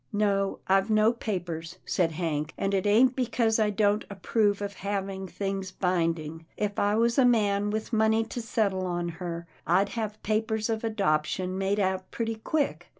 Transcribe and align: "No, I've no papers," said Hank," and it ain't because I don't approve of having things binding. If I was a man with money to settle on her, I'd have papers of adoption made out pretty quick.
"No, 0.11 0.57
I've 0.67 0.89
no 0.89 1.13
papers," 1.13 1.77
said 1.85 2.13
Hank," 2.13 2.53
and 2.57 2.73
it 2.73 2.87
ain't 2.87 3.15
because 3.15 3.59
I 3.59 3.69
don't 3.69 4.03
approve 4.09 4.59
of 4.59 4.73
having 4.73 5.27
things 5.27 5.69
binding. 5.69 6.47
If 6.57 6.79
I 6.79 6.95
was 6.95 7.19
a 7.19 7.23
man 7.23 7.69
with 7.69 7.93
money 7.93 8.23
to 8.23 8.41
settle 8.41 8.87
on 8.87 9.09
her, 9.21 9.45
I'd 9.67 9.89
have 9.89 10.23
papers 10.23 10.71
of 10.71 10.83
adoption 10.83 11.55
made 11.55 11.79
out 11.79 12.09
pretty 12.09 12.37
quick. 12.37 12.87